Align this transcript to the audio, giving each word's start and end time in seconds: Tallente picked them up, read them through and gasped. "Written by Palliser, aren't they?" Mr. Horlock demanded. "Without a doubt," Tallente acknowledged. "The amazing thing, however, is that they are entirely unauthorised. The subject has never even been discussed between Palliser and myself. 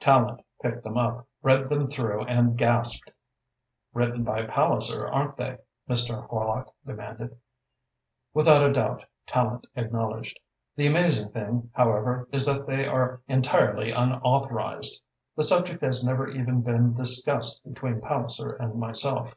Tallente 0.00 0.42
picked 0.60 0.82
them 0.82 0.98
up, 0.98 1.28
read 1.44 1.68
them 1.68 1.88
through 1.88 2.22
and 2.24 2.58
gasped. 2.58 3.12
"Written 3.94 4.24
by 4.24 4.42
Palliser, 4.42 5.06
aren't 5.06 5.36
they?" 5.36 5.58
Mr. 5.88 6.26
Horlock 6.28 6.72
demanded. 6.84 7.38
"Without 8.34 8.64
a 8.68 8.72
doubt," 8.72 9.04
Tallente 9.28 9.66
acknowledged. 9.76 10.40
"The 10.74 10.88
amazing 10.88 11.28
thing, 11.30 11.70
however, 11.72 12.26
is 12.32 12.44
that 12.46 12.66
they 12.66 12.88
are 12.88 13.20
entirely 13.28 13.92
unauthorised. 13.92 15.00
The 15.36 15.44
subject 15.44 15.84
has 15.84 16.04
never 16.04 16.26
even 16.30 16.62
been 16.62 16.92
discussed 16.92 17.62
between 17.62 18.00
Palliser 18.00 18.54
and 18.54 18.74
myself. 18.80 19.36